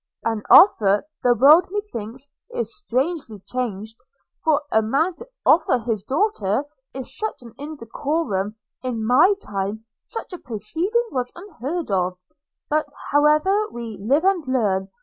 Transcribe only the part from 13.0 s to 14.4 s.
however we live